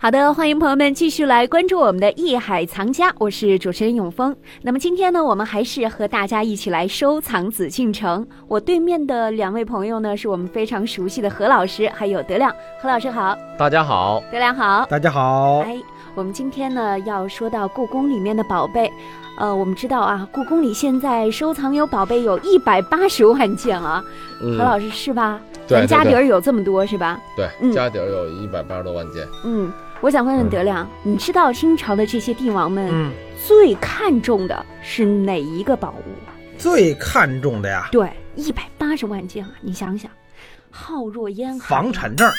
[0.00, 4.34] 好的，欢迎朋友们继续来关注我们的《艺海藏家》，我是主持人永峰。
[4.62, 8.24] 那么今天呢，我们还是和大家一起来收藏紫禁城。
[8.46, 12.54] 我对面的两位朋友呢，是我们非常熟悉的何老师，还有德亮。
[12.80, 14.86] 何老师好，大家好，德亮好。
[14.86, 15.58] 大家好。
[15.66, 15.76] 哎，
[16.14, 18.88] 我们今天呢要说到故宫里面的宝贝。
[19.36, 24.04] 呃，我们知道啊，故宫里现在收藏有宝贝有一百八十万件啊。
[24.38, 25.40] 何老师是吧？
[25.66, 27.20] 咱，家底儿有这么多是吧？
[27.36, 29.26] 对，家底儿有一百八十多万件。
[29.44, 29.72] 嗯。
[30.00, 33.10] 我想问问德亮，你知道清朝的这些帝王们
[33.44, 36.12] 最看重的是哪一个宝物？
[36.56, 37.88] 最看重的呀？
[37.90, 39.50] 对，一百八十万件啊！
[39.60, 40.10] 你想想，
[40.70, 42.30] 浩若烟海，房产证。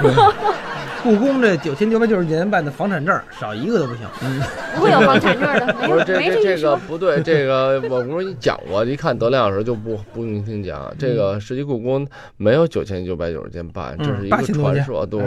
[1.02, 4.04] 故宫这九千九百九十九年办的房产证少一个都不行。
[4.22, 4.40] 嗯，
[4.74, 5.72] 不会有房产证的。
[5.86, 10.92] 不是这这这个不对，这个 我不是你讲过，一看德亮老师就不不用听讲。
[10.98, 12.06] 这个实际故宫
[12.36, 15.06] 没有九千九百九十件办，这是一个传说。
[15.06, 15.22] 对，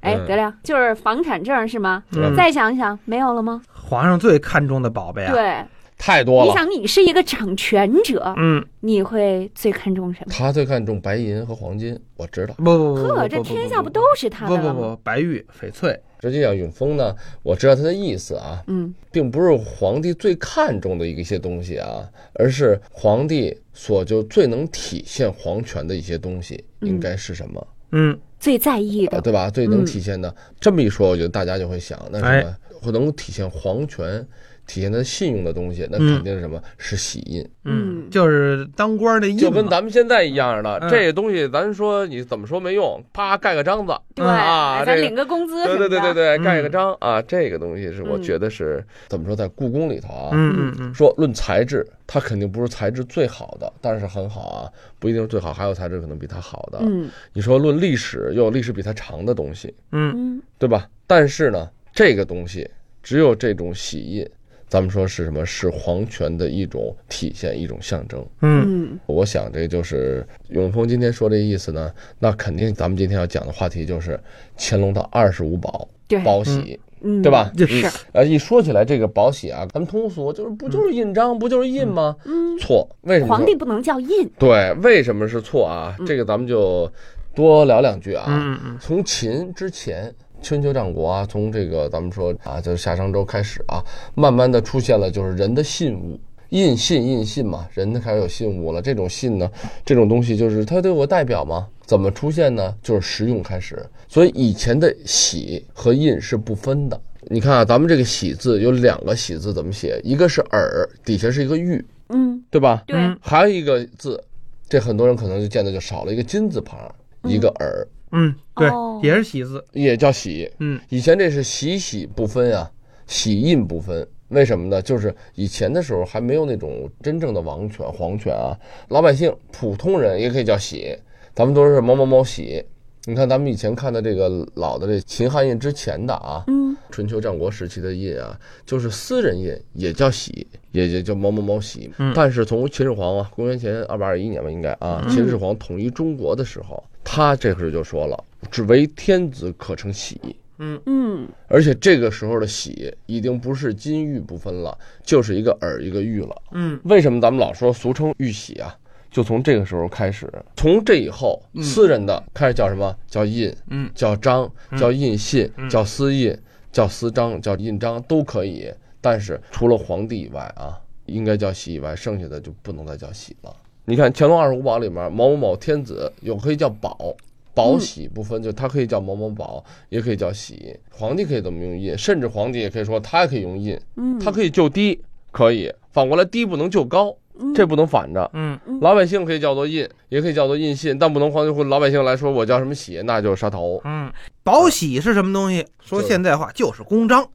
[0.00, 2.02] 哎，德亮就是房产证是吗？
[2.36, 3.62] 再想想，没有了吗？
[3.72, 5.32] 皇上最看重的宝贝啊。
[5.32, 5.64] 对。
[6.00, 6.46] 太多了。
[6.46, 10.32] 你想，你是一个掌权者，嗯，你会最看重什么？
[10.32, 12.54] 他最看重白银和黄金，我知道。
[12.56, 14.72] 不不不呵，这天下不都是他的吗？
[14.72, 16.00] 不不不，白玉、翡翠。
[16.22, 27.66] 实际上，永丰呢，我知道他的意思啊，嗯，并不是皇帝最看重的一些东西啊，而是皇帝所就最能体现皇权的一些东西，应该是什么？
[27.92, 29.48] 嗯，最在意的，对吧？
[29.48, 30.32] 最能体现的。
[30.60, 34.26] 这么一说，我觉得大家就会想，那什么，会能体现皇权？
[34.66, 36.62] 体现他信用的东西，那肯定是什么？
[36.78, 37.44] 是玺印。
[37.64, 40.78] 嗯，就是当官的印，就跟咱们现在一样的。
[40.88, 56.80] 这个东西，咱说你怎么说没用，啪盖个章子，对啊，咱领个工资，对对对对对，盖个章啊，这个东西是我觉得是怎么说，在故宫里头啊，嗯嗯，说论材质，它肯定不是材质最好的，但是很好啊，不一定是最好，还有材质可能比它好的。
[56.82, 60.90] 嗯，你说论历史，又有历史比它长的东西，嗯，对吧？
[61.06, 62.68] 但是呢，这个东西
[63.00, 64.28] 只有这种玺印。
[64.66, 65.46] 咱们说是什么？
[65.46, 68.24] 是皇权的一种体现，一种象征。
[68.40, 71.92] 嗯，我想这就是永丰今天说这意思呢。
[72.18, 74.18] 那肯定，咱们今天要讲的话题就是
[74.56, 75.88] 乾隆的二十五宝，
[76.24, 77.50] 宝玺，嗯，对吧？
[77.56, 77.86] 是。
[78.12, 82.16] 呃，一说起来这个宝玺啊，咱们通俗就是不就是印章，不就是印吗？
[82.24, 82.88] 嗯，错。
[83.02, 83.34] 为什么？
[83.34, 84.30] 皇帝不能叫印。
[84.38, 85.96] 对，为什么是错啊？
[86.06, 86.90] 这个咱们就
[87.34, 88.24] 多聊两句啊。
[88.28, 88.78] 嗯嗯。
[88.80, 90.14] 从秦之前。
[90.42, 93.84] 春秋战国啊，从这个咱们说啊，就是夏商周开始啊，
[94.14, 96.18] 慢慢的出现了就是人的信物，
[96.48, 98.80] 印信印信嘛，人呢开始有信物了。
[98.80, 99.46] 这种信呢，
[99.84, 101.68] 这种东西就是它都有个代表吗？
[101.90, 102.72] 怎么出现呢？
[102.80, 103.84] 就是实用开始。
[104.06, 107.00] 所以以前的喜和印是不分的。
[107.22, 110.00] 你看啊，咱们这个喜字有两个喜字怎么写？
[110.04, 112.84] 一个是耳，底下是一个玉，嗯，对吧？
[112.86, 112.96] 对。
[113.20, 114.22] 还有一个字，
[114.68, 116.78] 这很多人可能就见的就少了一个金字旁，
[117.24, 117.84] 一个耳。
[118.12, 118.70] 嗯，对，
[119.02, 120.48] 也是喜字，也叫喜。
[120.60, 122.70] 嗯，以前这是喜喜不分啊，
[123.08, 124.06] 喜印不分。
[124.28, 124.80] 为什么呢？
[124.80, 128.54] 就是以前的时候还没有那种真正的王权、皇权啊，
[128.90, 130.96] 老百姓、普通人也可以叫喜。
[131.34, 132.64] 咱们都是某某某喜。
[133.06, 141.90] 你看咱们以前看的这个老的这秦汉印之前的啊，嗯，春秋战国时期的印啊，就是私人印，也叫玺，也也叫某某某喜。
[142.14, 146.82] 但是从秦始皇啊，公元前二百二十一年吧，应该啊，秦始皇统一中国的时候。
[147.02, 150.20] 他这时候就说了：“只为天子可称玺。”
[150.62, 156.36] 嗯嗯，而且这个时候的玺已经不是金玉不分了，就是一个耳一个玉了。
[156.52, 158.76] 嗯，为什么咱们老说俗称玉玺啊？
[159.10, 163.52] 就从这个时候开始，从这以后，私人的开始叫什么叫印？
[163.68, 166.36] 嗯，叫章，叫印信，叫私印，
[166.70, 168.72] 叫私章，叫印章都可以。
[169.00, 173.56] 但是除了皇帝以外啊，应该叫玺以外，剩下的就不能再叫玺了。
[173.86, 177.16] 你看乾隆二十五宝里面，某某某天子有可以叫宝，
[177.52, 180.78] 宝玺不分，就他可以叫某某宝，也可以叫玺。
[180.92, 181.98] 皇帝可以怎么用印？
[181.98, 187.16] 甚至皇帝也可以说他也可以用印，嗯，他可以就低，可以反过来低不能就高，
[187.54, 188.30] 这不能反着。
[188.34, 193.80] 嗯，老百姓可以叫做印，也可以叫做印信，但不能皇帝或老百姓来说我叫什么喜，那就是杀头。
[193.84, 194.12] 嗯，
[194.42, 195.66] 宝玺是什么东西？
[195.82, 197.26] 说现在话就是公章，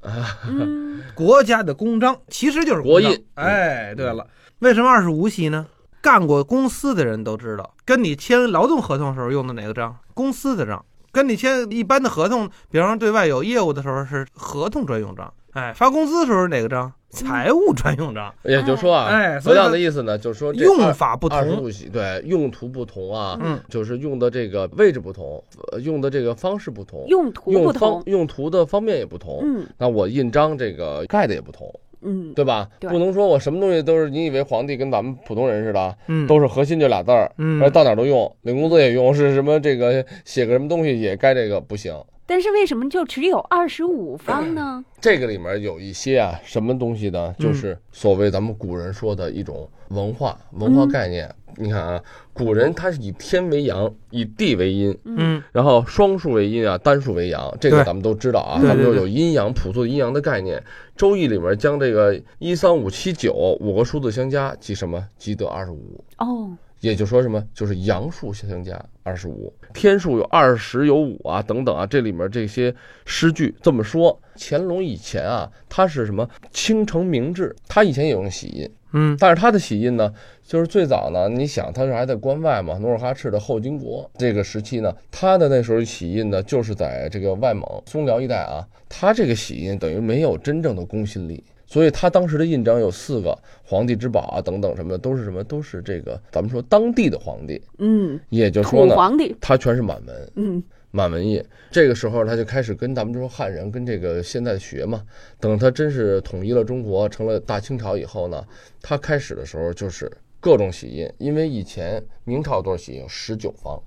[1.15, 3.25] 国家的公章其实就是国印。
[3.35, 4.25] 哎，对了，
[4.59, 5.65] 为什么二十五玺呢？
[6.01, 9.95] 干过公司的人都知道，跟你签劳动合同时候用的哪个章？
[10.13, 10.83] 公司的章。
[11.11, 15.33] 跟你签一般的合同，比方说对外有业务的时候是合同专用章。
[15.55, 16.91] 哎，发工资的时候哪个章？
[17.09, 18.33] 财务专用章。
[18.43, 25.41] 也就是说啊，哎，这样的意思呢，就是说用法不同，对，用途不同啊，嗯，就是用的这个位置不同，
[25.81, 29.39] 用的这个方式不同，用途不同，用途的方面也不同。
[29.43, 31.73] 嗯，那我印章这个盖的也不同。
[32.01, 32.69] 嗯，对吧？
[32.81, 41.95] 不能说我什么东西都是你以为皇帝跟咱们普通人似的，嗯，都是核心就俩字儿，嗯，到哪都用，领工资也用，是什么这个写个什么东西也该这个不行。
[42.25, 44.83] 但是为什么就只有二十五方呢？
[44.99, 47.33] 这个里面有一些啊，什么东西呢？
[47.37, 51.33] 就是所谓咱们古人说的一种文化文化概念。
[51.57, 58.59] 你看啊，古人他是以天为阳，以地为阴，嗯然后双数为阴啊，单数为阳，这个咱们都知道啊。
[58.61, 60.61] 咱们都有阴阳朴素的阴阳的概念。
[60.97, 65.01] 周易里面将这个一三五七九五个数字相加，即什么？
[65.17, 66.03] 即得二十五。
[66.17, 72.73] 哦，也就说什么，就是阳数相加二十五，天数有二十有五啊，等等啊，这里面这些
[73.05, 74.19] 诗句这么说。
[74.37, 80.13] 乾隆以前啊，他是什么清城明制，他以前也用喜印，嗯但是他的喜印呢，
[80.43, 91.41] 就是最早呢，你想他是还在关外嘛，努尔哈赤的后金国这个时期呢，他的那时候喜印呢，就是在这个外蒙松辽一带啊，他这个喜印等于没有真正的公信力。
[91.65, 95.43] 所以他当时的印章有四个，皇帝之宝啊等等什么的，都是什么？
[95.43, 101.43] 都是这个咱们说当地的皇帝，嗯，也就是说呢，皇帝，他全是满文，嗯满文印。
[101.71, 105.03] 这个时候他就开始跟咱们说汉人跟这个现在学嘛。
[105.39, 108.45] 等他真是统一了中国，成了大清朝以后呢，
[108.81, 110.09] 他开始的时候就是
[110.39, 113.81] 各种玺印，因为以前明朝多少玺印有十九方，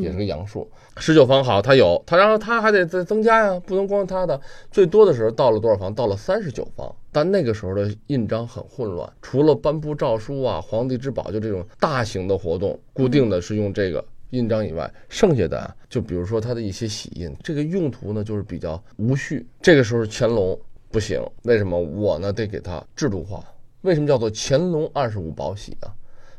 [0.00, 0.70] 也是嗯个阳数。
[0.96, 4.40] 十九房好，他有他，然后他还得再增加呀，不能光他的。
[4.70, 5.94] 最多的时候到了多少房？
[5.94, 6.94] 到了三十九方。
[7.10, 14.04] 但那个时候的印章很混乱，除了颁布诏书啊、皇帝之宝就这种大型的活动，固定的是用这个。
[14.30, 19.46] 印章以外，剩下的啊，就比如说它的一些玺印，这个用途呢就是比较无序。
[19.60, 20.58] 这个时候乾隆
[20.90, 21.78] 不行，为什么？
[21.78, 23.44] 我呢得给它制度化。
[23.82, 25.92] 为什么叫做乾隆二十五宝玺啊？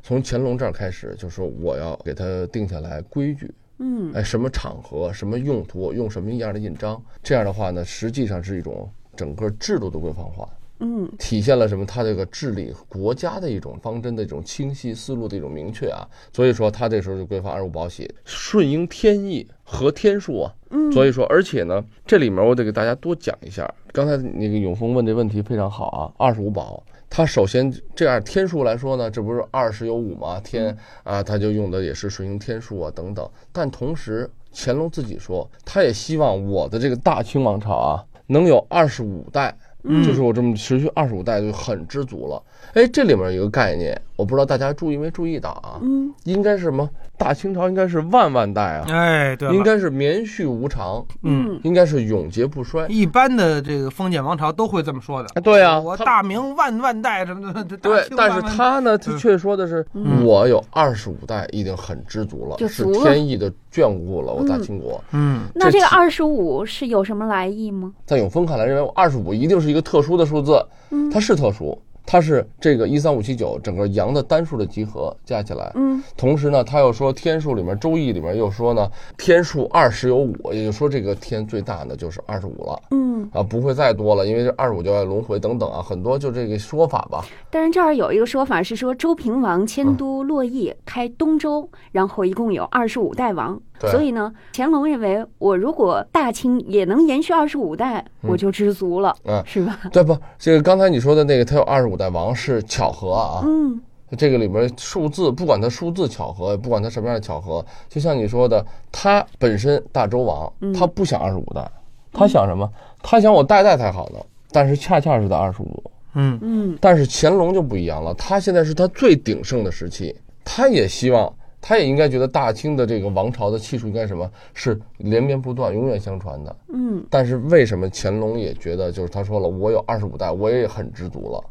[0.04, 11.86] 从乾隆这儿开始，就说我要给它定下来规矩，嗯哎，什么场合、什么用途、用什么样的印章，这样的话呢，实际上是一种整个制度的规范化，嗯体现了什么？
[11.86, 16.06] 它这个治理国家的一种方针的一种清晰思路的一种明确啊。
[16.34, 20.54] 所以说，他这时候就规范二十五宝玺，顺应天意和天数啊。
[20.72, 23.74] 嗯，所以说，而且呢，这里面我得给大家多讲一下。
[23.94, 26.84] 刚才那个永峰问这问题非常好啊，二十五宝，
[27.16, 30.40] 它首先这样天数来说呢，这不是二十有五吗？
[30.44, 33.30] 天啊，他就用的也是水星天数啊等等。
[33.52, 39.56] 但同时，乾隆自己说，他也希望我的这个大清王朝啊，能有二十五代。
[39.86, 42.42] 嗯就是我这么持续二十五代就很知足了。
[42.74, 45.78] 哎，这里面有一个概念，我不知道大家注意没注意到啊？
[45.84, 46.90] 嗯应该是什么？
[47.24, 52.86] 大清朝应该是万万代啊，哎，对，应该是绵续无常，嗯，应该是永劫不衰。
[52.90, 55.30] 一般的这个封建王朝都会这么说的。
[55.36, 55.80] 啊对啊。
[55.80, 60.26] 我大明万万代什么的，大对，但是他呢，却说的是，嗯。
[60.26, 65.02] 我有二十五代，已经很知足了，就是天意的眷顾了我大清国。
[65.12, 65.44] 嗯。
[65.56, 67.94] 那这个二十五是有什么来意吗？
[68.06, 71.10] 在永丰看来，认为二十五一定是一个特殊的数字，嗯。
[71.10, 75.72] 它是特殊，它是这个一三五七九整个阳的单数的集合加起来。
[75.76, 87.24] 嗯同时呢，他又说天数里面，《周易》里面又说呢，天数二十有五，也就是说这个天最大的就是二十五了嗯，啊，不会再多了，因为这二十五就要轮回等等啊，很多就这个说法吧。
[87.50, 93.60] 但是这儿有一个说法是说，周平王迁嗯都洛邑，开东周，然后一共有二十五代王。
[93.73, 99.44] 对所以呢，乾隆认为我如果大清也能延续二十五代，我就知足了，嗯。
[99.46, 99.80] 是吧？
[99.92, 100.18] 对不？
[100.38, 103.80] 这个刚才你说的那个，他有二十五代王是巧合啊，嗯。
[104.16, 111.68] 这个里边数字，不管它数字巧合，不管它什么样的巧合，就像你说的，他本身大周王，他不想二十五代，
[112.12, 112.70] 他想什么？
[113.02, 114.20] 他想我代代才好呢。
[114.52, 116.38] 但是恰恰是在二十五，嗯。
[116.44, 116.78] 嗯。
[116.80, 121.34] 但是乾隆就不一样了，他现在是他最鼎盛的时期，他也希望，
[121.66, 126.54] 他也应该觉得大清的这个王朝的气数应该什么是连绵不断、永远相传的。
[126.74, 131.42] 嗯但是为什么乾隆也觉得，就是他说了，我有二十五代，我也很知足了，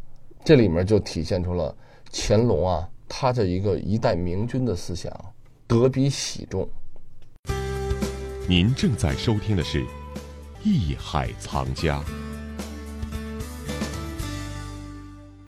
[0.45, 1.75] 这里面就体现出了
[2.13, 5.11] 乾隆啊，他的一个一代明君的思想，
[5.67, 6.69] 德比喜重。
[8.47, 9.81] 您正在收听的是
[10.63, 12.01] 《艺海藏家》。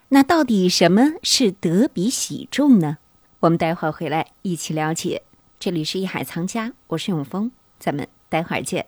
[0.09, 2.97] 那到底什么是德比喜重呢？
[3.45, 5.23] 我们待会儿回来一起了解。
[5.61, 8.87] 这里是《一海藏家》，我是永峰，咱们待会儿见。